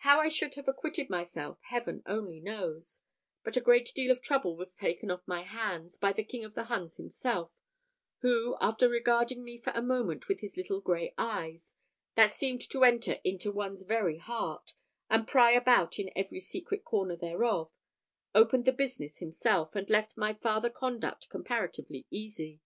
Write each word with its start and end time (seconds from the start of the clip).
How 0.00 0.20
I 0.20 0.28
should 0.28 0.56
have 0.56 0.68
acquitted 0.68 1.08
myself 1.08 1.58
Heaven 1.62 2.02
only 2.04 2.40
knows; 2.40 3.00
but 3.42 3.56
a 3.56 3.60
great 3.62 3.90
deal 3.94 4.10
of 4.10 4.20
trouble 4.20 4.54
was 4.54 4.74
taken 4.76 5.10
off 5.10 5.26
my 5.26 5.44
hands 5.44 5.96
by 5.96 6.12
the 6.12 6.24
King 6.24 6.44
of 6.44 6.52
the 6.52 6.64
Huns 6.64 6.98
himself; 6.98 7.56
who, 8.18 8.58
after 8.60 8.86
regarding 8.86 9.42
me 9.42 9.56
for 9.56 9.72
a 9.74 9.80
moment 9.80 10.28
with 10.28 10.40
his 10.40 10.58
little 10.58 10.82
grey 10.82 11.14
eyes, 11.16 11.74
that 12.16 12.32
seemed 12.32 12.68
to 12.68 12.84
enter 12.84 13.18
into 13.24 13.50
one's 13.50 13.84
very 13.84 14.18
heart, 14.18 14.74
and 15.08 15.26
pry 15.26 15.52
about 15.52 15.98
in 15.98 16.10
every 16.14 16.38
secret 16.40 16.84
corner 16.84 17.16
thereof, 17.16 17.72
opened 18.34 18.66
the 18.66 18.72
business 18.74 19.20
himself, 19.20 19.74
and 19.74 19.88
left 19.88 20.18
my 20.18 20.34
farther 20.34 20.68
conduct 20.68 21.30
comparatively 21.30 22.06
easy. 22.10 22.60